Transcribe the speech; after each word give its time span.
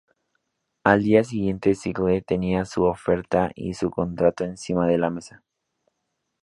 Al 0.83 1.03
día 1.03 1.23
siguiente 1.23 1.75
Cycle 1.75 2.23
tenía 2.23 2.65
su 2.65 2.85
oferta 2.85 3.51
y 3.53 3.75
su 3.75 3.91
contrato 3.91 4.43
encima 4.43 4.87
de 4.87 4.97
la 4.97 5.11
mesa. 5.11 5.43